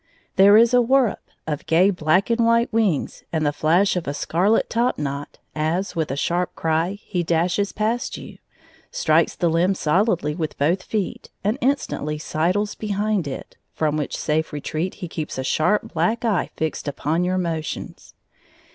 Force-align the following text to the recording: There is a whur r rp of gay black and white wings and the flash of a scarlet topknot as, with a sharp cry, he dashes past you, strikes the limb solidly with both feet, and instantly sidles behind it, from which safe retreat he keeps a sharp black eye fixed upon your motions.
There 0.35 0.57
is 0.57 0.73
a 0.73 0.81
whur 0.81 1.09
r 1.09 1.19
rp 1.47 1.53
of 1.53 1.65
gay 1.67 1.91
black 1.91 2.31
and 2.31 2.43
white 2.43 2.73
wings 2.73 3.23
and 3.31 3.45
the 3.45 3.53
flash 3.53 3.95
of 3.95 4.07
a 4.07 4.15
scarlet 4.15 4.67
topknot 4.67 5.37
as, 5.53 5.95
with 5.95 6.09
a 6.09 6.15
sharp 6.15 6.55
cry, 6.55 6.97
he 7.03 7.21
dashes 7.21 7.71
past 7.71 8.17
you, 8.17 8.39
strikes 8.89 9.35
the 9.35 9.47
limb 9.47 9.75
solidly 9.75 10.33
with 10.33 10.57
both 10.57 10.81
feet, 10.81 11.29
and 11.43 11.59
instantly 11.61 12.17
sidles 12.17 12.73
behind 12.73 13.27
it, 13.27 13.57
from 13.73 13.95
which 13.95 14.17
safe 14.17 14.51
retreat 14.51 14.95
he 14.95 15.07
keeps 15.07 15.37
a 15.37 15.43
sharp 15.43 15.93
black 15.93 16.25
eye 16.25 16.49
fixed 16.55 16.87
upon 16.87 17.23
your 17.23 17.37
motions. 17.37 18.15